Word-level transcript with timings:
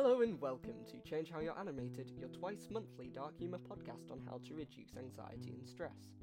Hello 0.00 0.20
and 0.20 0.40
welcome 0.40 0.84
to 0.86 1.00
Change 1.00 1.32
How 1.32 1.40
You're 1.40 1.58
Animated, 1.58 2.12
your 2.16 2.28
twice 2.28 2.68
monthly 2.70 3.08
dark 3.08 3.36
humour 3.36 3.58
podcast 3.58 4.12
on 4.12 4.20
how 4.24 4.38
to 4.46 4.54
reduce 4.54 4.96
anxiety 4.96 5.56
and 5.58 5.68
stress. 5.68 6.14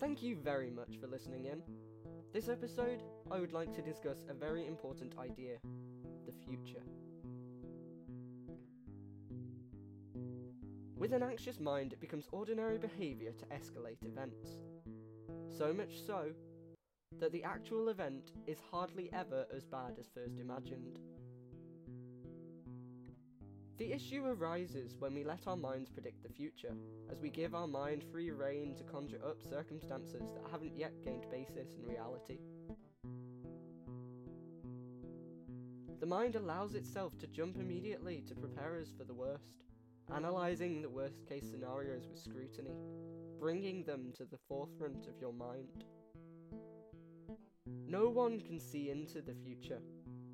Thank 0.00 0.20
you 0.24 0.34
very 0.34 0.68
much 0.68 0.98
for 1.00 1.06
listening 1.06 1.44
in. 1.44 1.62
This 2.32 2.48
episode, 2.48 3.04
I 3.30 3.38
would 3.38 3.52
like 3.52 3.72
to 3.74 3.82
discuss 3.82 4.24
a 4.28 4.34
very 4.34 4.66
important 4.66 5.14
idea 5.16 5.58
the 6.26 6.32
future. 6.44 6.82
With 10.96 11.12
an 11.12 11.22
anxious 11.22 11.60
mind, 11.60 11.92
it 11.92 12.00
becomes 12.00 12.26
ordinary 12.32 12.78
behaviour 12.78 13.30
to 13.30 13.46
escalate 13.46 14.04
events. 14.04 14.58
So 15.56 15.72
much 15.72 16.02
so 16.04 16.32
that 17.20 17.32
the 17.32 17.44
actual 17.44 17.88
event 17.88 18.32
is 18.46 18.58
hardly 18.70 19.10
ever 19.12 19.46
as 19.54 19.64
bad 19.64 19.94
as 19.98 20.08
first 20.14 20.38
imagined. 20.38 20.98
The 23.78 23.92
issue 23.92 24.24
arises 24.24 24.96
when 24.98 25.14
we 25.14 25.22
let 25.22 25.46
our 25.46 25.56
minds 25.56 25.90
predict 25.90 26.22
the 26.22 26.32
future, 26.32 26.74
as 27.10 27.20
we 27.20 27.28
give 27.28 27.54
our 27.54 27.66
mind 27.66 28.04
free 28.10 28.30
rein 28.30 28.74
to 28.76 28.84
conjure 28.84 29.20
up 29.22 29.42
circumstances 29.42 30.32
that 30.32 30.50
haven't 30.50 30.76
yet 30.76 31.02
gained 31.04 31.26
basis 31.30 31.74
in 31.78 31.86
reality. 31.86 32.38
The 36.00 36.06
mind 36.06 36.36
allows 36.36 36.74
itself 36.74 37.18
to 37.18 37.26
jump 37.26 37.56
immediately 37.56 38.22
to 38.28 38.34
prepare 38.34 38.78
us 38.80 38.92
for 38.96 39.04
the 39.04 39.14
worst, 39.14 39.64
analysing 40.10 40.80
the 40.80 40.88
worst 40.88 41.26
case 41.26 41.50
scenarios 41.50 42.06
with 42.08 42.18
scrutiny, 42.18 42.78
bringing 43.38 43.84
them 43.84 44.12
to 44.16 44.24
the 44.24 44.38
forefront 44.48 45.06
of 45.06 45.20
your 45.20 45.32
mind. 45.32 45.84
No 47.98 48.10
one 48.10 48.42
can 48.42 48.60
see 48.60 48.90
into 48.90 49.22
the 49.22 49.32
future, 49.32 49.80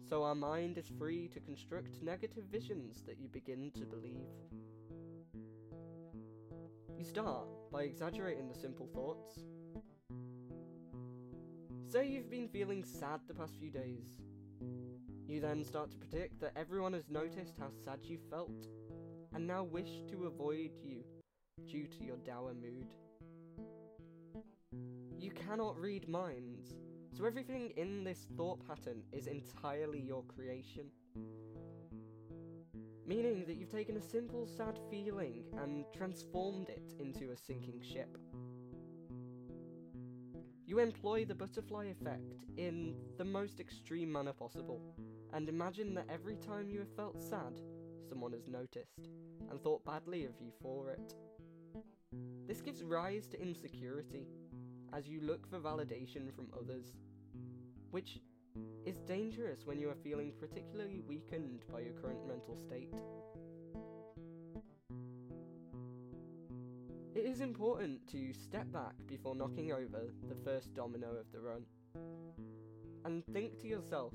so 0.09 0.25
our 0.25 0.35
mind 0.35 0.79
is 0.79 0.91
free 0.99 1.29
to 1.29 1.39
construct 1.39 2.03
negative 2.03 2.43
visions 2.51 3.05
that 3.07 3.21
you 3.21 3.29
begin 3.29 3.71
to 3.77 3.87
believe. 3.87 4.27
You 6.99 7.05
start 7.05 7.47
by 7.71 7.83
exaggerating 7.83 8.49
the 8.49 8.59
simple 8.59 8.89
thoughts. 8.93 9.45
Say 11.89 12.09
you've 12.09 12.33
been 12.33 12.49
feeling 12.49 12.83
sad 12.83 13.21
the 13.29 13.35
past 13.35 13.55
few 13.61 13.71
days. 13.71 14.09
You 15.29 15.39
then 15.39 15.63
start 15.63 15.93
to 15.93 15.99
predict 15.99 16.41
that 16.41 16.55
everyone 16.57 16.95
has 16.95 17.09
noticed 17.09 17.59
how 17.61 17.71
sad 17.85 18.01
you 18.03 18.19
felt 18.29 18.67
and 19.37 19.47
now 19.47 19.63
wish 19.63 20.03
to 20.11 20.25
avoid 20.25 20.73
you 20.83 21.05
due 21.69 21.87
to 21.87 22.03
your 22.03 22.19
dour 22.27 22.55
mood. 22.55 22.93
You 25.21 25.31
cannot 25.31 25.79
read 25.79 26.09
minds, 26.09 26.82
so 27.13 27.27
everything 27.27 27.73
in 27.77 28.05
this 28.05 28.27
thought 28.37 28.67
pattern 28.67 29.03
is 29.13 29.27
entirely 29.27 30.01
your 30.01 30.23
creation. 30.25 30.87
Meaning 33.07 33.45
that 33.47 33.57
you've 33.57 33.71
taken 33.71 33.97
a 33.97 34.01
simple 34.01 34.47
sad 34.47 34.79
feeling 34.91 35.45
and 35.61 35.85
transformed 35.95 36.71
it 36.71 36.95
into 36.99 37.33
a 37.33 37.37
sinking 37.37 37.83
ship. 37.83 38.17
You 40.65 40.79
employ 40.79 41.27
the 41.27 41.35
butterfly 41.35 41.87
effect 41.87 42.47
in 42.57 42.95
the 43.19 43.25
most 43.25 43.61
extreme 43.61 44.11
manner 44.11 44.33
possible, 44.33 44.81
and 45.35 45.49
imagine 45.49 45.95
that 45.95 46.07
every 46.09 46.37
time 46.37 46.71
you 46.71 46.79
have 46.79 46.97
felt 46.97 47.21
sad, 47.21 47.61
someone 48.09 48.33
has 48.33 48.49
noticed, 48.49 49.11
and 49.51 49.61
thought 49.61 49.85
badly 49.85 50.25
of 50.25 50.41
you 50.41 50.51
for 50.63 50.91
it. 50.91 51.15
This 52.47 52.63
gives 52.63 52.83
rise 52.83 53.27
to 53.29 53.43
insecurity, 53.43 54.29
as 54.95 55.09
you 55.09 55.21
look 55.23 55.49
for 55.49 55.59
validation 55.59 56.35
from 56.35 56.49
others, 56.59 56.93
which 57.91 58.19
is 58.85 58.97
dangerous 59.01 59.61
when 59.65 59.79
you 59.79 59.89
are 59.89 59.97
feeling 60.03 60.33
particularly 60.39 61.01
weakened 61.01 61.65
by 61.73 61.81
your 61.81 61.93
current 61.95 62.27
mental 62.27 62.57
state. 62.57 62.93
It 67.15 67.27
is 67.27 67.41
important 67.41 68.07
to 68.09 68.33
step 68.33 68.71
back 68.73 68.95
before 69.07 69.35
knocking 69.35 69.73
over 69.73 70.13
the 70.29 70.35
first 70.45 70.75
domino 70.75 71.09
of 71.09 71.31
the 71.33 71.41
run, 71.41 71.65
and 73.05 73.25
think 73.33 73.61
to 73.61 73.67
yourself 73.67 74.13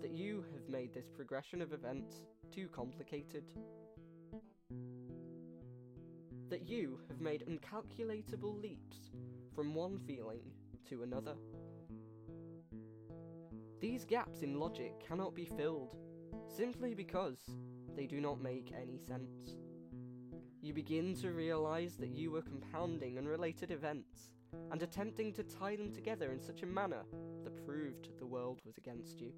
that 0.00 0.10
you 0.10 0.44
have 0.52 0.68
made 0.68 0.92
this 0.94 1.08
progression 1.14 1.60
of 1.60 1.72
events 1.72 2.22
too 2.52 2.68
complicated 2.68 3.44
that 6.48 6.68
you 6.68 6.98
have 7.08 7.20
made 7.20 7.44
incalculatable 7.48 8.60
leaps 8.60 9.10
from 9.54 9.74
one 9.74 9.98
feeling 10.06 10.42
to 10.88 11.02
another. 11.02 11.34
These 13.80 14.04
gaps 14.04 14.42
in 14.42 14.60
logic 14.60 14.92
cannot 15.06 15.34
be 15.34 15.46
filled, 15.56 15.96
simply 16.46 16.94
because 16.94 17.38
they 17.96 18.06
do 18.06 18.20
not 18.20 18.40
make 18.40 18.72
any 18.78 18.98
sense. 18.98 19.56
You 20.62 20.74
begin 20.74 21.14
to 21.22 21.32
realise 21.32 21.94
that 21.96 22.10
you 22.10 22.30
were 22.30 22.42
compounding 22.42 23.16
unrelated 23.16 23.70
events 23.70 24.30
and 24.70 24.82
attempting 24.82 25.32
to 25.32 25.42
tie 25.42 25.76
them 25.76 25.92
together 25.92 26.32
in 26.32 26.40
such 26.40 26.62
a 26.62 26.66
manner 26.66 27.02
that 27.44 27.64
proved 27.64 28.10
the 28.18 28.26
world 28.26 28.60
was 28.64 28.76
against 28.76 29.20
you. 29.20 29.32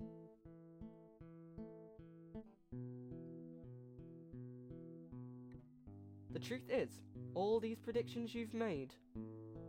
The 6.32 6.40
truth 6.40 6.70
is, 6.70 7.02
all 7.34 7.60
these 7.60 7.78
predictions 7.78 8.34
you've 8.34 8.54
made 8.54 8.94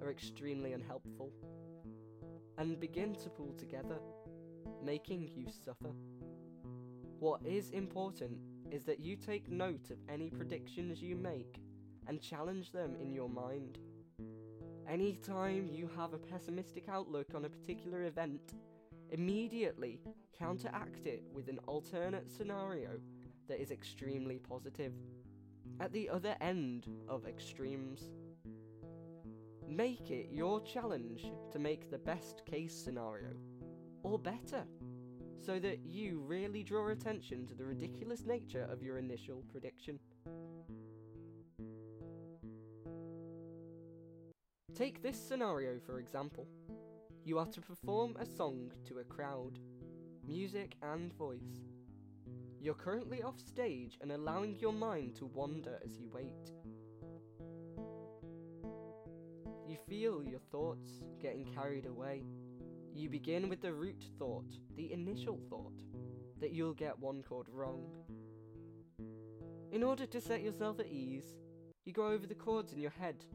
are 0.03 0.11
extremely 0.11 0.73
unhelpful 0.73 1.31
and 2.57 2.79
begin 2.79 3.15
to 3.15 3.29
pull 3.29 3.53
together, 3.53 3.99
making 4.83 5.29
you 5.33 5.47
suffer. 5.65 5.93
What 7.19 7.41
is 7.45 7.69
important 7.69 8.37
is 8.69 8.83
that 8.83 8.99
you 8.99 9.15
take 9.15 9.49
note 9.49 9.91
of 9.91 9.97
any 10.09 10.29
predictions 10.29 11.01
you 11.01 11.15
make 11.15 11.61
and 12.07 12.21
challenge 12.21 12.71
them 12.71 12.95
in 13.01 13.13
your 13.13 13.29
mind. 13.29 13.79
Anytime 14.89 15.69
you 15.71 15.89
have 15.95 16.13
a 16.13 16.17
pessimistic 16.17 16.89
outlook 16.89 17.27
on 17.33 17.45
a 17.45 17.49
particular 17.49 18.03
event, 18.03 18.55
immediately 19.11 20.01
counteract 20.37 21.05
it 21.05 21.23
with 21.33 21.47
an 21.47 21.59
alternate 21.67 22.29
scenario 22.29 22.89
that 23.47 23.61
is 23.61 23.71
extremely 23.71 24.37
positive 24.37 24.93
at 25.79 25.93
the 25.93 26.09
other 26.09 26.35
end 26.41 26.87
of 27.07 27.25
extremes. 27.25 28.11
Make 29.67 30.11
it 30.11 30.29
your 30.31 30.61
challenge 30.61 31.25
to 31.51 31.59
make 31.59 31.89
the 31.89 31.97
best 31.97 32.45
case 32.45 32.75
scenario, 32.75 33.31
or 34.03 34.19
better, 34.19 34.65
so 35.37 35.59
that 35.59 35.79
you 35.85 36.19
really 36.19 36.63
draw 36.63 36.89
attention 36.89 37.47
to 37.47 37.55
the 37.55 37.65
ridiculous 37.65 38.25
nature 38.25 38.67
of 38.71 38.83
your 38.83 38.97
initial 38.97 39.43
prediction. 39.51 39.99
Take 44.75 45.03
this 45.03 45.17
scenario 45.17 45.79
for 45.85 45.99
example. 45.99 46.47
You 47.25 47.37
are 47.39 47.45
to 47.45 47.61
perform 47.61 48.15
a 48.19 48.25
song 48.25 48.71
to 48.87 48.99
a 48.99 49.03
crowd, 49.03 49.59
music 50.27 50.75
and 50.81 51.13
voice. 51.13 51.69
You're 52.59 52.73
currently 52.73 53.21
off 53.21 53.39
stage 53.39 53.97
and 54.01 54.11
allowing 54.11 54.57
your 54.59 54.73
mind 54.73 55.15
to 55.17 55.25
wander 55.25 55.79
as 55.85 55.97
you 55.97 56.09
wait. 56.09 56.51
You 59.73 59.79
feel 59.89 60.23
your 60.23 60.39
thoughts 60.51 61.01
getting 61.19 61.45
carried 61.45 61.87
away. 61.87 62.21
You 62.93 63.09
begin 63.09 63.49
with 63.49 63.59
the 63.59 63.73
root 63.73 64.05
thought, 64.19 64.45
the 64.75 64.93
initial 64.93 65.39
thought, 65.49 65.81
that 66.39 66.51
you'll 66.51 66.75
get 66.75 66.99
one 66.99 67.23
chord 67.23 67.47
wrong. 67.51 67.87
In 69.71 69.81
order 69.81 70.05
to 70.05 70.21
set 70.21 70.43
yourself 70.43 70.79
at 70.79 70.85
ease, 70.85 71.25
you 71.85 71.91
go 71.91 72.09
over 72.09 72.27
the 72.27 72.35
chords 72.35 72.71
in 72.71 72.79
your 72.79 72.91
head. 72.91 73.25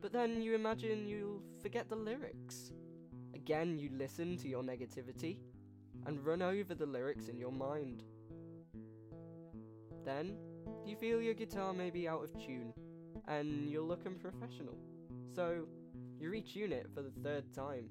But 0.00 0.12
then 0.12 0.42
you 0.42 0.56
imagine 0.56 1.06
you'll 1.06 1.44
forget 1.62 1.88
the 1.88 1.94
lyrics. 1.94 2.72
Again, 3.32 3.78
you 3.78 3.90
listen 3.92 4.36
to 4.38 4.48
your 4.48 4.64
negativity 4.64 5.36
and 6.04 6.26
run 6.26 6.42
over 6.42 6.74
the 6.74 6.84
lyrics 6.84 7.28
in 7.28 7.38
your 7.38 7.52
mind. 7.52 8.02
Then, 10.04 10.34
you 10.84 10.96
feel 10.96 11.22
your 11.22 11.34
guitar 11.34 11.72
may 11.72 11.90
be 11.90 12.08
out 12.08 12.24
of 12.24 12.36
tune, 12.44 12.72
and 13.28 13.70
you're 13.70 13.82
looking 13.82 14.16
professional, 14.16 14.76
so 15.34 15.66
you 16.20 16.30
retune 16.30 16.72
it 16.72 16.88
for 16.94 17.02
the 17.02 17.12
third 17.22 17.52
time. 17.54 17.88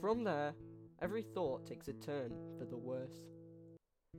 From 0.00 0.24
there, 0.24 0.54
every 1.02 1.22
thought 1.22 1.66
takes 1.66 1.88
a 1.88 1.92
turn 1.92 2.32
for 2.58 2.64
the 2.64 2.76
worse, 2.76 3.26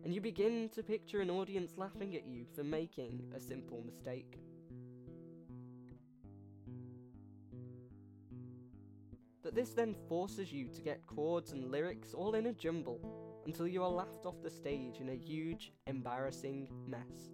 and 0.04 0.14
you 0.14 0.22
begin 0.22 0.70
to 0.70 0.84
picture 0.84 1.22
an 1.22 1.30
audience 1.30 1.74
laughing 1.78 2.16
at 2.16 2.26
you 2.26 2.46
for 2.56 2.64
making 2.64 3.24
a 3.36 3.40
simple 3.40 3.84
mistake. 3.86 4.40
But 9.42 9.56
this 9.56 9.70
then 9.70 9.96
forces 10.08 10.52
you 10.52 10.68
to 10.68 10.82
get 10.82 11.08
chords 11.08 11.54
and 11.54 11.72
lyrics 11.72 12.14
all 12.14 12.36
in 12.36 12.48
a 12.48 12.54
jumble 12.54 13.00
until 13.46 13.68
you 13.68 13.82
are 13.82 13.90
laughed 13.90 14.26
off 14.26 14.44
the 14.44 14.50
stage 14.50 15.00
in 15.00 15.10
a 15.10 15.16
huge, 15.16 15.72
embarrassing 15.88 16.70
mess. 16.86 17.32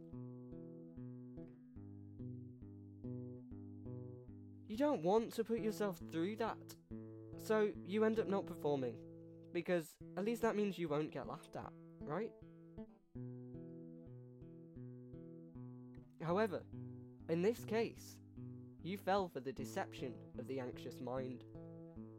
You 4.75 4.79
don't 4.79 5.03
want 5.03 5.33
to 5.35 5.43
put 5.45 5.61
yourself 5.61 6.01
through 6.11 6.35
that, 6.35 6.57
so 7.41 7.69
you 7.87 8.03
end 8.03 8.19
up 8.19 8.27
not 8.27 8.45
performing, 8.45 8.95
because 9.53 9.85
at 10.17 10.25
least 10.25 10.41
that 10.41 10.57
means 10.57 10.77
you 10.77 10.89
won't 10.89 11.13
get 11.13 11.29
laughed 11.29 11.55
at, 11.55 11.71
right? 12.01 12.33
However, 16.21 16.61
in 17.29 17.41
this 17.41 17.63
case, 17.63 18.17
you 18.83 18.97
fell 18.97 19.29
for 19.29 19.39
the 19.39 19.53
deception 19.53 20.13
of 20.37 20.45
the 20.45 20.59
anxious 20.59 20.99
mind. 20.99 21.45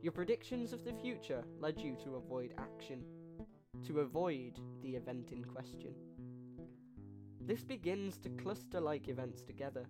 Your 0.01 0.13
predictions 0.13 0.73
of 0.73 0.83
the 0.83 0.95
future 0.95 1.45
led 1.61 1.79
you 1.79 1.95
to 2.05 2.15
avoid 2.15 2.55
action, 2.57 3.05
to 3.85 4.01
avoid 4.01 4.59
the 4.81 4.97
event 4.97 5.31
in 5.31 5.45
question. 5.45 5.93
This 7.39 7.63
begins 7.63 8.17
to 8.21 8.31
cluster 8.31 8.81
like 8.81 9.09
events 9.09 9.43
together, 9.43 9.87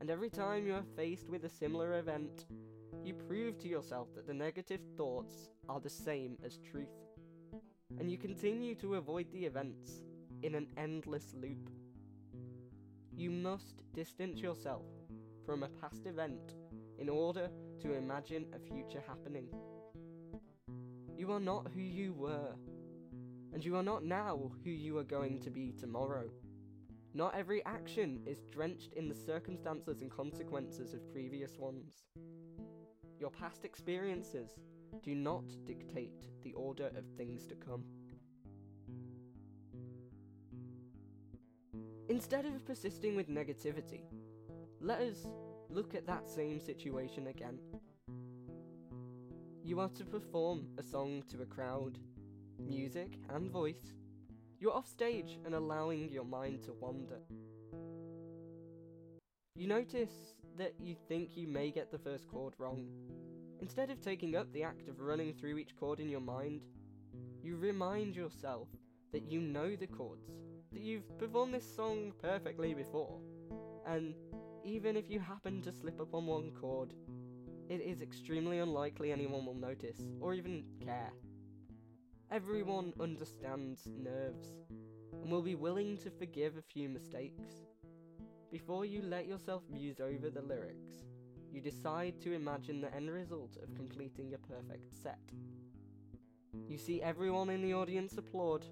and 0.00 0.10
every 0.10 0.30
time 0.30 0.66
you 0.66 0.74
are 0.74 0.84
faced 0.96 1.28
with 1.28 1.44
a 1.44 1.48
similar 1.48 1.98
event, 1.98 2.46
you 3.04 3.14
prove 3.14 3.58
to 3.58 3.68
yourself 3.68 4.08
that 4.14 4.26
the 4.26 4.34
negative 4.34 4.80
thoughts 4.96 5.50
are 5.68 5.80
the 5.80 5.90
same 5.90 6.38
as 6.44 6.58
truth, 6.58 6.88
and 7.98 8.10
you 8.10 8.16
continue 8.16 8.74
to 8.76 8.94
avoid 8.94 9.30
the 9.30 9.44
events 9.44 10.02
in 10.42 10.54
an 10.54 10.66
endless 10.76 11.34
loop. 11.34 11.70
You 13.12 13.30
must 13.30 13.82
distance 13.94 14.40
yourself 14.40 14.86
from 15.44 15.62
a 15.62 15.68
past 15.68 16.06
event 16.06 16.54
in 16.98 17.08
order 17.08 17.50
to 17.82 17.94
imagine 17.94 18.46
a 18.54 18.58
future 18.58 19.02
happening. 19.06 19.48
You 21.16 21.32
are 21.32 21.40
not 21.40 21.68
who 21.74 21.80
you 21.80 22.14
were, 22.14 22.54
and 23.52 23.62
you 23.62 23.76
are 23.76 23.82
not 23.82 24.04
now 24.04 24.50
who 24.64 24.70
you 24.70 24.96
are 24.96 25.04
going 25.04 25.40
to 25.40 25.50
be 25.50 25.72
tomorrow. 25.78 26.30
Not 27.12 27.34
every 27.34 27.64
action 27.64 28.20
is 28.24 28.44
drenched 28.52 28.92
in 28.94 29.08
the 29.08 29.14
circumstances 29.14 30.00
and 30.00 30.10
consequences 30.10 30.94
of 30.94 31.10
previous 31.10 31.58
ones. 31.58 32.04
Your 33.18 33.30
past 33.30 33.64
experiences 33.64 34.50
do 35.02 35.14
not 35.14 35.44
dictate 35.66 36.28
the 36.42 36.52
order 36.52 36.86
of 36.96 37.04
things 37.16 37.46
to 37.46 37.54
come. 37.56 37.84
Instead 42.08 42.46
of 42.46 42.64
persisting 42.64 43.16
with 43.16 43.28
negativity, 43.28 44.02
let 44.80 45.00
us 45.00 45.26
look 45.68 45.94
at 45.94 46.06
that 46.06 46.28
same 46.28 46.60
situation 46.60 47.26
again. 47.28 47.58
You 49.64 49.80
are 49.80 49.90
to 49.90 50.04
perform 50.04 50.66
a 50.78 50.82
song 50.82 51.22
to 51.28 51.42
a 51.42 51.46
crowd, 51.46 51.98
music 52.58 53.18
and 53.28 53.50
voice. 53.50 53.92
You're 54.60 54.76
off 54.76 54.86
stage 54.86 55.38
and 55.46 55.54
allowing 55.54 56.10
your 56.10 56.26
mind 56.26 56.62
to 56.64 56.74
wander. 56.74 57.20
You 59.54 59.66
notice 59.66 60.34
that 60.58 60.74
you 60.78 60.96
think 61.08 61.34
you 61.34 61.48
may 61.48 61.70
get 61.70 61.90
the 61.90 61.98
first 61.98 62.28
chord 62.28 62.52
wrong. 62.58 62.84
Instead 63.62 63.90
of 63.90 64.02
taking 64.02 64.36
up 64.36 64.52
the 64.52 64.62
act 64.62 64.86
of 64.88 65.00
running 65.00 65.32
through 65.32 65.56
each 65.56 65.74
chord 65.76 65.98
in 65.98 66.10
your 66.10 66.20
mind, 66.20 66.60
you 67.42 67.56
remind 67.56 68.14
yourself 68.14 68.68
that 69.14 69.30
you 69.32 69.40
know 69.40 69.76
the 69.76 69.86
chords, 69.86 70.28
that 70.72 70.82
you've 70.82 71.18
performed 71.18 71.54
this 71.54 71.74
song 71.74 72.12
perfectly 72.20 72.74
before, 72.74 73.18
and 73.86 74.14
even 74.62 74.94
if 74.94 75.08
you 75.08 75.20
happen 75.20 75.62
to 75.62 75.72
slip 75.72 75.98
up 76.02 76.14
on 76.14 76.26
one 76.26 76.50
chord, 76.52 76.92
it 77.70 77.80
is 77.80 78.02
extremely 78.02 78.58
unlikely 78.58 79.10
anyone 79.10 79.46
will 79.46 79.54
notice 79.54 80.00
or 80.20 80.34
even 80.34 80.64
care. 80.84 81.12
Everyone 82.32 82.92
understands 83.00 83.88
nerves 83.98 84.54
and 85.20 85.32
will 85.32 85.42
be 85.42 85.56
willing 85.56 85.96
to 85.96 86.10
forgive 86.10 86.56
a 86.56 86.62
few 86.62 86.88
mistakes. 86.88 87.64
Before 88.52 88.84
you 88.84 89.02
let 89.02 89.26
yourself 89.26 89.64
muse 89.68 89.98
over 89.98 90.30
the 90.30 90.40
lyrics, 90.40 91.02
you 91.52 91.60
decide 91.60 92.20
to 92.20 92.32
imagine 92.32 92.80
the 92.80 92.94
end 92.94 93.10
result 93.10 93.56
of 93.60 93.74
completing 93.74 94.32
a 94.32 94.38
perfect 94.38 94.94
set. 95.02 95.18
You 96.68 96.78
see 96.78 97.02
everyone 97.02 97.50
in 97.50 97.62
the 97.62 97.74
audience 97.74 98.16
applaud. 98.16 98.64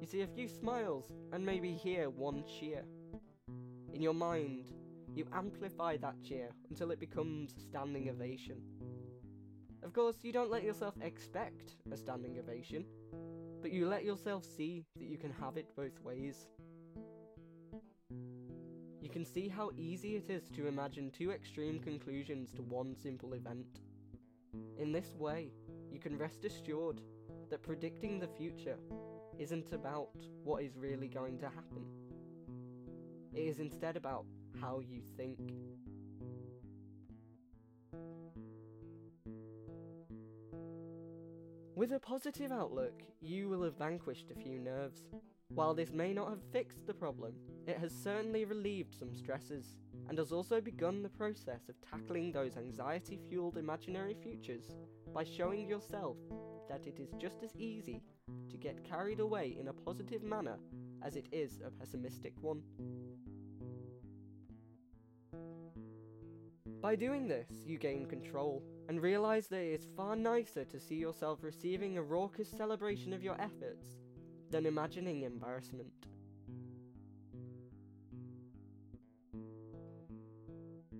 You 0.00 0.06
see 0.08 0.22
a 0.22 0.26
few 0.26 0.48
smiles 0.48 1.12
and 1.32 1.46
maybe 1.46 1.72
hear 1.72 2.10
one 2.10 2.42
cheer. 2.44 2.82
In 3.94 4.02
your 4.02 4.14
mind, 4.14 4.66
you 5.14 5.26
amplify 5.32 5.96
that 5.98 6.20
cheer 6.24 6.50
until 6.70 6.90
it 6.90 6.98
becomes 6.98 7.54
a 7.56 7.60
standing 7.60 8.10
ovation. 8.10 8.60
Of 9.82 9.92
course, 9.92 10.16
you 10.22 10.32
don't 10.32 10.50
let 10.50 10.62
yourself 10.62 10.94
expect 11.00 11.76
a 11.90 11.96
standing 11.96 12.38
ovation, 12.38 12.84
but 13.62 13.72
you 13.72 13.88
let 13.88 14.04
yourself 14.04 14.44
see 14.44 14.84
that 14.96 15.08
you 15.08 15.16
can 15.16 15.32
have 15.32 15.56
it 15.56 15.74
both 15.74 15.98
ways. 16.02 16.46
You 19.00 19.08
can 19.08 19.24
see 19.24 19.48
how 19.48 19.70
easy 19.76 20.16
it 20.16 20.30
is 20.30 20.48
to 20.50 20.66
imagine 20.66 21.10
two 21.10 21.30
extreme 21.30 21.80
conclusions 21.80 22.52
to 22.52 22.62
one 22.62 22.94
simple 22.94 23.32
event. 23.32 23.80
In 24.78 24.92
this 24.92 25.14
way, 25.16 25.50
you 25.90 25.98
can 25.98 26.16
rest 26.16 26.44
assured 26.44 27.00
that 27.50 27.62
predicting 27.62 28.20
the 28.20 28.28
future 28.28 28.76
isn't 29.38 29.72
about 29.72 30.10
what 30.44 30.62
is 30.62 30.76
really 30.76 31.08
going 31.08 31.38
to 31.38 31.46
happen. 31.46 31.84
It 33.34 33.40
is 33.40 33.58
instead 33.58 33.96
about 33.96 34.26
how 34.60 34.80
you 34.80 35.00
think. 35.16 35.38
With 41.80 41.92
a 41.94 41.98
positive 41.98 42.52
outlook, 42.52 43.02
you 43.22 43.48
will 43.48 43.62
have 43.62 43.78
vanquished 43.78 44.30
a 44.30 44.38
few 44.38 44.58
nerves. 44.58 45.06
While 45.48 45.72
this 45.72 45.94
may 45.94 46.12
not 46.12 46.28
have 46.28 46.42
fixed 46.52 46.86
the 46.86 46.92
problem, 46.92 47.32
it 47.66 47.78
has 47.78 47.90
certainly 47.90 48.44
relieved 48.44 48.94
some 48.94 49.14
stresses, 49.14 49.78
and 50.06 50.18
has 50.18 50.30
also 50.30 50.60
begun 50.60 51.02
the 51.02 51.08
process 51.08 51.70
of 51.70 51.80
tackling 51.80 52.32
those 52.32 52.58
anxiety 52.58 53.18
fueled 53.30 53.56
imaginary 53.56 54.12
futures 54.12 54.76
by 55.14 55.24
showing 55.24 55.66
yourself 55.66 56.18
that 56.68 56.86
it 56.86 57.00
is 57.00 57.14
just 57.18 57.42
as 57.42 57.56
easy 57.56 58.02
to 58.50 58.58
get 58.58 58.84
carried 58.84 59.20
away 59.20 59.56
in 59.58 59.68
a 59.68 59.72
positive 59.72 60.22
manner 60.22 60.58
as 61.02 61.16
it 61.16 61.28
is 61.32 61.62
a 61.66 61.70
pessimistic 61.70 62.34
one. 62.42 62.60
By 66.82 66.94
doing 66.94 67.26
this, 67.26 67.48
you 67.64 67.78
gain 67.78 68.04
control 68.04 68.62
and 68.90 69.00
realize 69.00 69.46
that 69.46 69.60
it 69.60 69.82
is 69.82 69.86
far 69.96 70.16
nicer 70.16 70.64
to 70.64 70.80
see 70.80 70.96
yourself 70.96 71.44
receiving 71.44 71.96
a 71.96 72.02
raucous 72.02 72.50
celebration 72.50 73.12
of 73.12 73.22
your 73.22 73.40
efforts 73.40 73.86
than 74.50 74.66
imagining 74.66 75.22
embarrassment. 75.22 76.08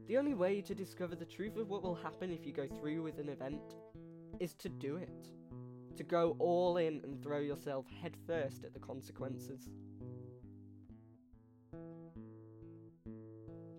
The 0.06 0.16
only 0.16 0.34
way 0.34 0.60
to 0.60 0.72
discover 0.72 1.16
the 1.16 1.25
truth 1.25 1.56
of 1.56 1.69
what 1.69 1.82
will 1.82 1.96
happen 1.96 2.31
if 2.31 2.46
you 2.46 2.52
go 2.52 2.69
through 2.69 3.02
with 3.02 3.19
an 3.19 3.28
event 3.28 3.75
is 4.38 4.54
to 4.54 4.69
do 4.69 4.94
it. 4.94 5.26
To 5.96 6.04
go 6.04 6.36
all 6.38 6.76
in 6.76 7.00
and 7.02 7.20
throw 7.20 7.41
yourself 7.41 7.86
headfirst 8.00 8.62
at 8.62 8.72
the 8.72 8.79
consequences. 8.79 9.69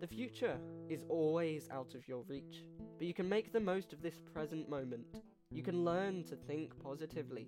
The 0.02 0.08
future 0.08 0.58
is 0.90 1.06
always 1.08 1.70
out 1.72 1.96
of 1.96 2.06
your 2.10 2.26
reach, 2.28 2.66
but 3.02 3.08
you 3.08 3.16
can 3.16 3.28
make 3.28 3.52
the 3.52 3.60
most 3.60 3.94
of 3.94 4.04
this 4.04 4.22
present 4.32 4.70
moment. 4.70 5.24
You 5.50 5.64
can 5.64 5.84
learn 5.84 6.24
to 6.26 6.36
think 6.36 6.78
positively 6.84 7.48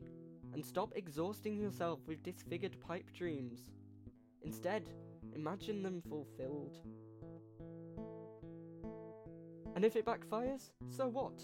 and 0.51 0.65
stop 0.65 0.93
exhausting 0.95 1.60
yourself 1.60 2.00
with 2.07 2.24
disfigured 2.24 2.79
pipe 2.79 3.13
dreams. 3.13 3.69
Instead, 4.41 4.89
imagine 5.36 5.83
them 5.83 6.01
fulfilled. 6.10 6.79
And 9.75 9.86
if 9.86 9.95
it 9.95 10.07
backfires, 10.07 10.72
so 10.89 11.07
what? 11.07 11.43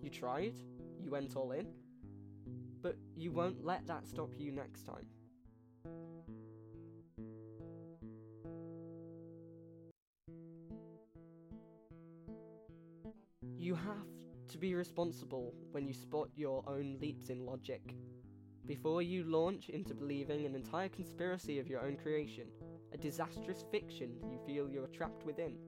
You 0.00 0.08
tried, 0.08 0.58
you 0.98 1.10
went 1.10 1.36
all 1.36 1.50
in, 1.52 1.66
but 2.80 2.96
you 3.18 3.32
won't 3.32 3.62
let 3.62 3.86
that 3.86 4.08
stop 4.08 4.32
you 4.38 4.50
next 4.50 4.84
time. 4.84 5.04
You 13.62 13.76
have 13.76 14.48
to 14.48 14.58
be 14.58 14.74
responsible 14.74 15.54
when 15.70 15.86
you 15.86 15.94
spot 15.94 16.30
your 16.34 16.64
own 16.66 16.98
leaps 17.00 17.28
in 17.28 17.46
logic. 17.46 17.94
Before 18.66 19.02
you 19.02 19.22
launch 19.22 19.68
into 19.68 19.94
believing 19.94 20.44
an 20.44 20.56
entire 20.56 20.88
conspiracy 20.88 21.60
of 21.60 21.68
your 21.68 21.80
own 21.80 21.96
creation, 21.96 22.48
a 22.92 22.98
disastrous 22.98 23.64
fiction 23.70 24.16
you 24.32 24.40
feel 24.44 24.68
you 24.68 24.82
are 24.82 24.88
trapped 24.88 25.24
within. 25.24 25.58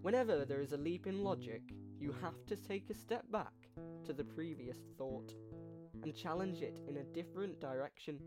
Whenever 0.00 0.44
there 0.44 0.60
is 0.60 0.74
a 0.74 0.78
leap 0.78 1.08
in 1.08 1.24
logic, 1.24 1.62
you 1.98 2.14
have 2.22 2.46
to 2.46 2.54
take 2.54 2.90
a 2.90 2.94
step 2.94 3.24
back 3.32 3.68
to 4.06 4.12
the 4.12 4.22
previous 4.22 4.78
thought 4.96 5.34
and 6.04 6.14
challenge 6.14 6.62
it 6.62 6.78
in 6.86 6.98
a 6.98 7.12
different 7.12 7.60
direction. 7.60 8.20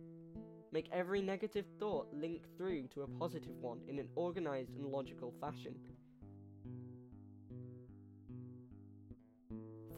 Make 0.71 0.89
every 0.91 1.21
negative 1.21 1.65
thought 1.79 2.13
link 2.13 2.43
through 2.57 2.87
to 2.89 3.03
a 3.03 3.07
positive 3.07 3.57
one 3.61 3.79
in 3.87 3.99
an 3.99 4.09
organized 4.15 4.75
and 4.75 4.85
logical 4.85 5.33
fashion. 5.39 5.75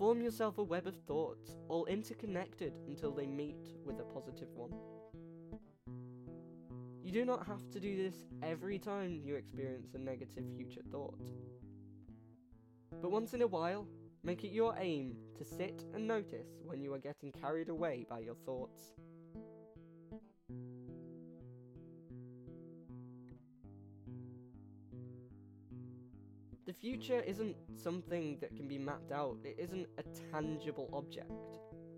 Form 0.10 0.24
yourself 0.24 0.58
a 0.58 0.64
web 0.64 0.88
of 0.88 0.96
thoughts, 1.06 1.52
all 1.68 1.86
interconnected 1.86 2.74
until 2.88 3.12
they 3.12 3.28
meet 3.28 3.76
with 3.86 4.00
a 4.00 4.04
positive 4.04 4.48
one. 4.56 4.74
You 7.04 7.12
do 7.12 7.26
not 7.26 7.46
have 7.46 7.70
to 7.70 7.80
do 7.80 7.96
this 7.96 8.16
every 8.42 8.80
time 8.80 9.22
you 9.24 9.36
experience 9.36 9.94
a 9.94 10.00
negative 10.00 10.46
future 10.56 10.82
thought. 10.92 11.30
But 13.00 13.12
once 13.12 13.36
in 13.36 13.44
a 13.44 13.48
while, 13.48 13.86
make 14.24 14.44
it 14.44 14.52
your 14.52 14.74
aim 14.80 15.16
to 15.38 15.46
sit 15.46 15.84
and 15.94 16.08
notice 16.08 16.58
when 16.66 16.82
you 16.82 16.92
are 16.96 16.98
getting 16.98 17.32
carried 17.32 17.70
away 17.70 18.08
by 18.10 18.18
your 18.18 18.34
thoughts. 18.48 18.96
The 26.70 26.74
future 26.74 27.22
isn't 27.22 27.56
something 27.74 28.38
that 28.42 28.56
can 28.56 28.68
be 28.68 28.78
mapped 28.78 29.12
out, 29.12 29.40
it 29.44 29.56
isn't 29.58 29.88
a 29.98 30.04
tangible 30.32 30.88
object, 30.94 31.32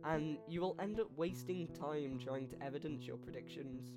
and 0.05 0.37
you 0.47 0.61
will 0.61 0.77
end 0.79 0.97
up 0.97 1.09
wasting 1.17 1.67
time 1.77 2.17
trying 2.17 2.47
to 2.47 2.63
evidence 2.63 3.05
your 3.05 3.17
predictions. 3.17 3.91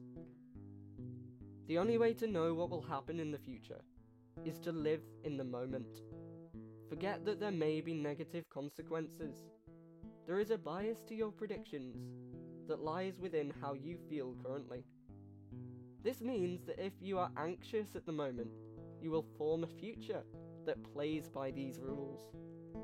The 1.68 1.78
only 1.78 1.96
way 1.96 2.12
to 2.14 2.26
know 2.26 2.54
what 2.54 2.70
will 2.70 2.82
happen 2.82 3.20
in 3.20 3.30
the 3.30 3.38
future 3.38 3.82
is 4.44 4.58
to 4.62 4.72
live 4.72 5.02
in 5.22 5.36
the 5.36 5.44
moment. 5.44 6.02
Forget 6.88 7.24
that 7.24 7.38
there 7.38 7.52
may 7.52 7.80
be 7.80 7.94
negative 7.94 8.48
consequences. 8.48 9.44
There 10.26 10.40
is 10.40 10.50
a 10.50 10.58
bias 10.58 11.04
to 11.04 11.14
your 11.14 11.30
predictions 11.30 11.94
that 12.66 12.82
lies 12.82 13.20
within 13.20 13.54
how 13.60 13.74
you 13.74 13.96
feel 14.10 14.34
currently. 14.44 14.82
This 16.02 16.20
means 16.20 16.64
that 16.66 16.84
if 16.84 16.94
you 17.00 17.16
are 17.20 17.30
anxious 17.36 17.94
at 17.94 18.06
the 18.06 18.10
moment, 18.10 18.50
you 19.00 19.12
will 19.12 19.26
form 19.38 19.62
a 19.62 19.68
future 19.68 20.24
that 20.66 20.92
plays 20.92 21.28
by 21.28 21.50
these 21.50 21.78
rules, 21.80 22.20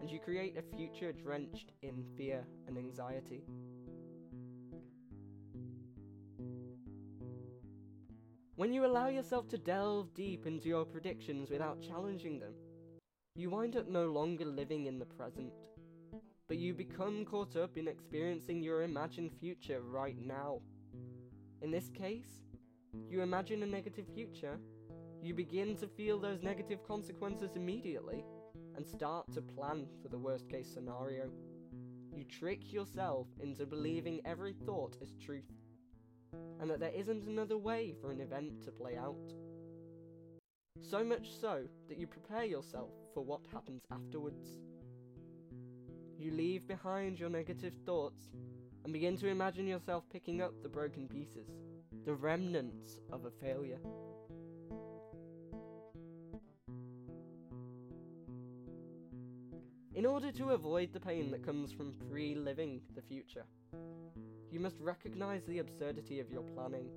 and 0.00 0.10
you 0.10 0.18
create 0.18 0.56
a 0.56 0.76
future 0.76 1.12
drenched 1.12 1.72
in 1.82 2.04
fear 2.16 2.44
and 2.66 2.76
anxiety. 2.78 3.44
When 8.56 8.75
you 8.75 8.84
allow 8.84 9.08
yourself 9.08 9.49
to 9.49 9.58
delve 9.58 10.12
deep 10.12 10.46
into 10.46 10.68
your 10.68 10.84
predictions 10.84 11.50
without 11.50 11.80
challenging 11.80 12.38
them, 12.38 12.52
you 13.34 13.49
wind 13.49 13.75
up 13.76 13.88
no 13.88 14.06
longer 14.06 14.44
living 14.44 14.87
in 14.87 14.99
the 14.99 15.06
present, 15.06 15.52
but 16.46 16.58
you 16.58 16.75
become 16.75 17.25
caught 17.25 17.56
up 17.56 17.78
in 17.78 17.88
experiencing 17.88 18.62
your 18.62 18.82
imagined 18.82 19.32
future 19.40 19.80
right 19.80 20.18
now. 20.20 20.60
In 21.62 21.70
this 21.70 21.88
case, 21.88 22.42
you 23.08 23.22
imagine 23.22 23.62
a 23.62 23.66
negative 23.66 24.06
future, 24.14 24.58
you 25.22 25.34
begin 25.34 25.76
to 25.76 25.86
feel 25.86 26.18
those 26.18 26.42
negative 26.42 26.86
consequences 26.86 27.56
immediately, 27.56 28.24
and 28.76 28.86
start 28.86 29.30
to 29.32 29.42
plan 29.42 29.86
for 30.02 30.08
the 30.08 30.18
worst 30.18 30.48
case 30.48 30.68
scenario. 30.72 31.30
You 32.14 32.24
trick 32.24 32.72
yourself 32.72 33.26
into 33.42 33.66
believing 33.66 34.20
every 34.24 34.52
thought 34.52 34.96
is 35.00 35.14
truth 35.24 35.44
and 36.60 36.70
that 36.70 36.80
there 36.80 36.92
isn't 36.94 37.26
another 37.26 37.56
way 37.56 37.94
for 38.00 38.10
an 38.10 38.20
event 38.20 38.62
to 38.64 38.70
play 38.70 38.96
out. 38.96 39.34
So 40.80 41.04
much 41.04 41.30
so 41.40 41.64
that 41.88 41.98
you 41.98 42.06
prepare 42.06 42.44
yourself 42.44 42.90
for 43.14 43.24
what 43.24 43.40
happens 43.52 43.82
afterwards. 43.90 44.48
You 46.18 46.32
leave 46.32 46.68
behind 46.68 47.18
your 47.18 47.30
negative 47.30 47.74
thoughts 47.86 48.30
and 48.84 48.92
begin 48.92 49.16
to 49.18 49.28
imagine 49.28 49.66
yourself 49.66 50.04
picking 50.12 50.42
up 50.42 50.62
the 50.62 50.68
broken 50.68 51.08
pieces, 51.08 51.48
the 52.04 52.14
remnants 52.14 53.00
of 53.10 53.24
a 53.24 53.30
failure. 53.30 53.80
In 59.97 60.06
order 60.06 60.30
to 60.30 60.50
avoid 60.50 60.92
the 60.92 61.00
pain 61.00 61.32
that 61.32 61.44
comes 61.44 61.73
from 61.73 61.94
pre 62.09 62.37
living 62.37 62.80
the 62.94 63.02
future, 63.02 63.44
you 64.49 64.61
must 64.61 64.78
recognize 64.80 65.42
the 65.44 65.59
absurdity 65.59 66.20
of 66.20 66.30
your 66.30 66.42
planning 66.42 66.88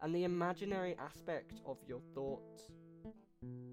and 0.00 0.12
the 0.12 0.24
imaginary 0.24 0.96
aspect 0.98 1.60
of 1.64 1.78
your 1.86 2.00
thoughts. 2.12 2.72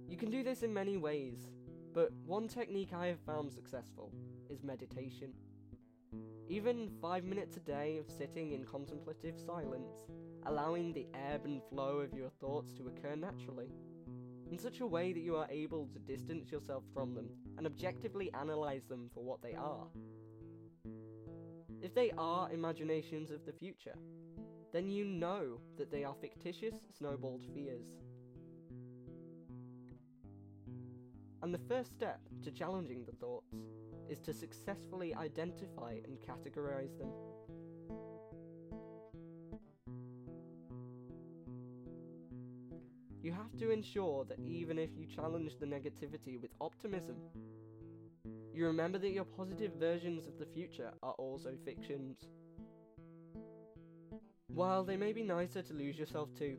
You 0.08 0.16
can 0.16 0.30
do 0.30 0.44
this 0.44 0.62
in 0.62 0.72
many 0.72 0.96
ways, 0.96 1.50
but 1.92 2.12
one 2.24 2.48
technique 2.48 2.94
I 2.94 3.08
have 3.08 3.20
found 3.22 3.52
successful 3.52 4.14
is 4.48 4.64
meditation. 4.64 5.34
Even 6.48 6.92
five 7.02 7.24
minutes 7.24 7.58
a 7.58 7.62
day 7.62 7.98
of 7.98 8.12
sitting 8.16 8.52
in 8.52 8.64
contemplative 8.64 9.40
silence, 9.44 9.96
allowing 10.46 10.94
the 10.94 11.08
ebb 11.16 11.46
and 11.46 11.62
flow 11.68 11.98
of 11.98 12.14
your 12.14 12.30
thoughts 12.40 12.74
to 12.74 12.90
occur 12.90 13.16
naturally, 13.16 13.72
in 14.52 14.60
such 14.60 14.82
a 14.82 14.88
way 14.88 15.14
that 15.14 15.20
you 15.20 15.36
are 15.36 15.48
able 15.50 15.88
to 15.88 16.00
distance 16.00 16.52
yourself 16.52 16.84
from 16.94 17.16
them 17.16 17.30
and 17.60 17.68
objectively 17.68 18.32
analyze 18.40 18.86
them 18.86 19.10
for 19.14 19.22
what 19.22 19.42
they 19.42 19.54
are, 19.54 19.86
if 21.82 21.94
they 21.94 22.10
are 22.18 22.50
imaginations 22.54 23.32
of 23.32 23.46
the 23.46 23.52
future, 23.52 23.98
then 24.72 24.90
you 24.90 25.04
know 25.04 25.60
that 25.78 25.92
they 25.92 26.06
are 26.06 26.16
fictitious, 26.22 26.76
snowballed 26.98 27.44
fears. 27.54 27.88
And 31.44 31.54
the 31.54 31.60
first 31.68 31.92
step 31.92 32.22
to 32.44 32.52
challenging 32.52 33.04
the 33.06 33.18
thoughts 33.18 33.54
is 34.10 34.20
to 34.20 34.34
successfully 34.34 35.14
identify 35.14 35.98
and 36.06 36.18
categorize 36.22 36.98
them. 36.98 37.12
You 43.22 43.34
have 43.34 43.58
to 43.58 43.72
ensure 43.72 44.24
that 44.26 44.40
even 44.48 44.80
if 44.80 44.92
you 44.98 45.06
challenge 45.06 45.58
the 45.60 45.66
negativity 45.66 46.42
with 46.42 46.52
optimism, 46.62 47.18
you 48.60 48.66
remember 48.66 48.98
that 48.98 49.12
your 49.12 49.24
positive 49.24 49.72
versions 49.80 50.28
of 50.28 50.38
the 50.38 50.46
future 50.46 50.92
are 51.02 51.14
also 51.14 51.54
fictions. 51.64 52.18
While 54.48 54.84
they 54.84 54.98
may 54.98 55.14
be 55.14 55.24
nicer 55.24 55.62
to 55.62 55.74
lose 55.74 55.98
yourself 55.98 56.28
to, 56.40 56.58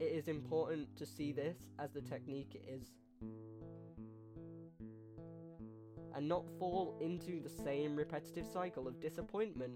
it 0.00 0.04
is 0.04 0.28
important 0.28 0.96
to 0.96 1.04
see 1.04 1.30
this 1.32 1.58
as 1.78 1.92
the 1.92 2.00
technique 2.00 2.54
it 2.54 2.66
is. 2.66 2.86
And 6.14 6.26
not 6.26 6.46
fall 6.58 6.96
into 7.02 7.42
the 7.42 7.50
same 7.50 7.94
repetitive 7.94 8.46
cycle 8.46 8.88
of 8.88 8.98
disappointment 8.98 9.74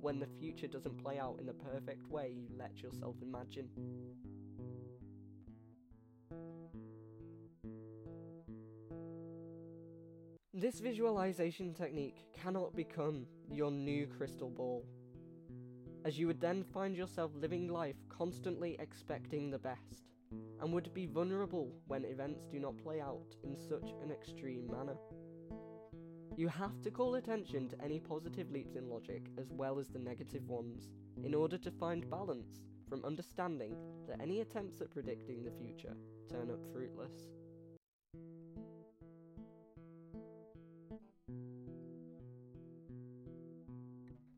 when 0.00 0.18
the 0.18 0.28
future 0.40 0.66
doesn't 0.66 1.00
play 1.00 1.20
out 1.20 1.36
in 1.38 1.46
the 1.46 1.52
perfect 1.52 2.08
way 2.08 2.32
you 2.34 2.48
let 2.58 2.82
yourself 2.82 3.14
imagine. 3.22 3.68
This 10.60 10.80
visualization 10.80 11.72
technique 11.72 12.26
cannot 12.32 12.74
become 12.74 13.26
your 13.48 13.70
new 13.70 14.08
crystal 14.08 14.50
ball, 14.50 14.84
as 16.04 16.18
you 16.18 16.26
would 16.26 16.40
then 16.40 16.64
find 16.64 16.96
yourself 16.96 17.30
living 17.36 17.68
life 17.68 17.94
constantly 18.08 18.76
expecting 18.80 19.52
the 19.52 19.60
best, 19.60 20.10
and 20.60 20.72
would 20.72 20.92
be 20.92 21.06
vulnerable 21.06 21.70
when 21.86 22.04
events 22.04 22.44
do 22.50 22.58
not 22.58 22.76
play 22.76 23.00
out 23.00 23.36
in 23.44 23.56
such 23.56 23.94
an 24.02 24.10
extreme 24.10 24.66
manner. 24.68 24.96
You 26.36 26.48
have 26.48 26.80
to 26.82 26.90
call 26.90 27.14
attention 27.14 27.68
to 27.68 27.80
any 27.80 28.00
positive 28.00 28.50
leaps 28.50 28.74
in 28.74 28.90
logic 28.90 29.28
as 29.38 29.52
well 29.52 29.78
as 29.78 29.86
the 29.86 30.00
negative 30.00 30.48
ones, 30.48 30.88
in 31.22 31.36
order 31.36 31.56
to 31.56 31.70
find 31.70 32.10
balance 32.10 32.62
from 32.88 33.04
understanding 33.04 33.76
that 34.08 34.20
any 34.20 34.40
attempts 34.40 34.80
at 34.80 34.90
predicting 34.90 35.44
the 35.44 35.52
future 35.52 35.94
turn 36.28 36.50
up 36.50 36.66
fruitless. 36.72 37.37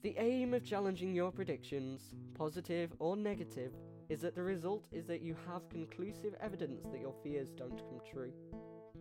The 0.02 0.16
aim 0.16 0.54
of 0.54 0.64
challenging 0.64 1.14
your 1.14 1.30
predictions, 1.30 2.14
positive 2.32 2.90
or 2.98 3.16
negative, 3.16 3.72
is 4.08 4.22
that 4.22 4.34
the 4.34 4.42
result 4.42 4.86
is 4.92 5.06
that 5.08 5.20
you 5.20 5.36
have 5.46 5.68
conclusive 5.68 6.34
evidence 6.40 6.86
that 6.90 7.02
your 7.02 7.14
fears 7.22 7.50
don't 7.50 7.76
come 7.76 8.00
true, 8.10 8.32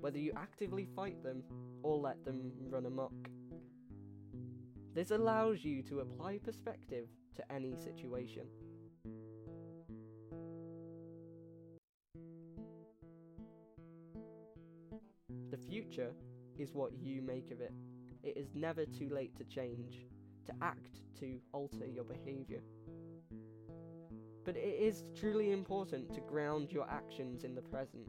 whether 0.02 0.18
you 0.18 0.34
actively 0.36 0.90
fight 0.94 1.24
them 1.24 1.42
or 1.84 1.96
let 1.96 2.26
them 2.26 2.52
run 2.70 2.86
amok. 2.86 3.14
This 4.94 5.12
allows 5.12 5.64
you 5.64 5.82
to 5.84 6.02
apply 6.02 6.40
perspective 6.40 7.08
to 7.38 7.50
any 7.50 7.78
situation. 7.78 8.44
The 15.50 15.58
future 15.58 16.12
is 16.58 16.74
what 16.74 16.92
you 17.02 17.22
make 17.22 17.52
of 17.52 17.62
it. 17.62 17.72
It 18.22 18.36
is 18.36 18.50
never 18.54 18.86
too 18.86 19.08
late 19.08 19.34
to 19.38 19.46
change 19.46 20.06
to 20.46 20.54
act 20.62 21.02
to 21.20 21.40
alter 21.54 21.86
your 21.86 22.04
behavior. 22.04 22.62
But 24.46 24.56
it 24.56 24.80
is 24.80 25.04
truly 25.16 25.52
important 25.52 26.14
to 26.14 26.22
ground 26.22 26.72
your 26.72 26.90
actions 26.90 27.44
in 27.44 27.56
the 27.56 27.62
present, 27.62 28.08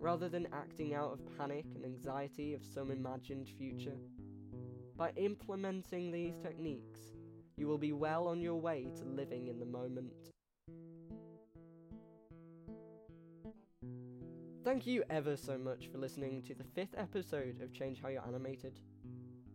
rather 0.00 0.28
than 0.28 0.48
acting 0.52 0.94
out 0.94 1.12
of 1.12 1.38
panic 1.38 1.66
and 1.74 1.84
anxiety 1.84 2.54
of 2.54 2.64
some 2.64 2.90
imagined 2.90 3.48
future. 3.58 3.96
By 4.96 5.10
implementing 5.16 6.10
these 6.10 6.36
techniques, 6.36 7.00
you 7.56 7.66
will 7.68 7.78
be 7.78 7.92
well 7.92 8.26
on 8.28 8.40
your 8.40 8.60
way 8.60 8.90
to 8.96 9.04
living 9.04 9.48
in 9.48 9.60
the 9.60 9.66
moment. 9.66 10.12
Thank 14.64 14.86
you 14.86 15.02
ever 15.10 15.36
so 15.36 15.58
much 15.58 15.88
for 15.88 15.98
listening 15.98 16.42
to 16.42 16.54
the 16.54 16.64
fifth 16.64 16.94
episode 16.96 17.60
of 17.62 17.72
Change 17.72 18.00
How 18.00 18.08
You're 18.08 18.26
Animated. 18.26 18.78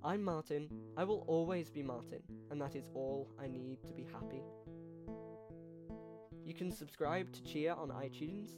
I'm 0.03 0.23
Martin, 0.23 0.69
I 0.95 1.03
will 1.03 1.25
always 1.27 1.69
be 1.69 1.83
Martin, 1.83 2.21
and 2.51 2.61
that 2.61 2.75
is 2.75 2.89
all 2.93 3.29
I 3.41 3.47
need 3.47 3.79
to 3.87 3.93
be 3.93 4.07
happy. 4.11 4.41
You 6.45 6.53
can 6.53 6.71
subscribe 6.71 7.31
to 7.33 7.43
Cheer 7.43 7.73
on 7.73 7.89
iTunes. 7.89 8.51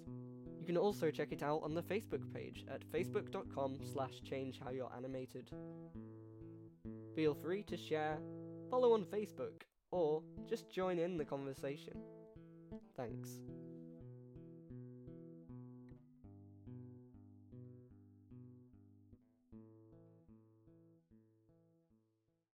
You 0.60 0.66
can 0.66 0.78
also 0.78 1.10
check 1.10 1.32
it 1.32 1.42
out 1.42 1.62
on 1.64 1.74
the 1.74 1.82
Facebook 1.82 2.32
page 2.34 2.66
at 2.72 2.86
facebook.com 2.92 3.80
slash 3.92 4.22
change 4.24 4.60
how 4.64 4.72
you're 4.72 4.92
animated. 4.96 5.50
Feel 7.16 7.34
free 7.34 7.64
to 7.64 7.78
share, 7.78 8.20
follow 8.70 8.94
on 8.94 9.04
Facebook, 9.06 9.64
or 9.92 10.22
just 10.48 10.70
join 10.70 11.00
in 11.00 11.18
the 11.18 11.26
conversation. 11.26 11.94
Thanks. 12.96 13.40